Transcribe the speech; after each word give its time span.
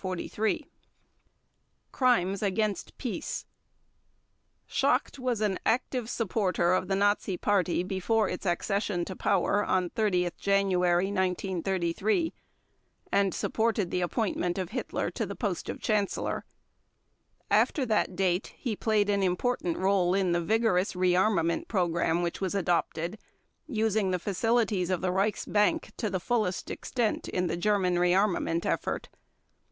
Crimes 1.91 2.41
against 2.41 2.97
Peace 2.97 3.45
Schacht 4.67 5.19
was 5.19 5.41
an 5.41 5.59
active 5.63 6.09
supporter 6.09 6.73
of 6.73 6.87
the 6.87 6.95
Nazi 6.95 7.37
Party 7.37 7.83
before 7.83 8.27
its 8.27 8.43
accession 8.43 9.05
to 9.05 9.15
power 9.15 9.63
on 9.63 9.91
30 9.91 10.31
January 10.39 11.11
1933, 11.11 12.33
and 13.11 13.31
supported 13.31 13.91
the 13.91 14.01
appointment 14.01 14.57
of 14.57 14.69
Hitler 14.69 15.11
to 15.11 15.23
the 15.27 15.35
post 15.35 15.69
of 15.69 15.79
Chancellor. 15.79 16.45
After 17.51 17.85
that 17.85 18.15
date 18.15 18.55
he 18.57 18.75
played 18.75 19.07
an 19.07 19.21
important 19.21 19.77
role 19.77 20.15
in 20.15 20.31
the 20.31 20.41
vigorous 20.41 20.93
rearmament 20.95 21.67
program 21.67 22.23
which 22.23 22.41
was 22.41 22.55
adopted, 22.55 23.19
using 23.67 24.09
the 24.09 24.17
facilities 24.17 24.89
of 24.89 25.01
the 25.01 25.11
Reichsbank 25.11 25.91
to 25.97 26.09
the 26.09 26.19
fullest 26.19 26.71
extent 26.71 27.27
in 27.29 27.45
the 27.45 27.55
German 27.55 27.97
rearmament 27.99 28.65
effort. 28.65 29.07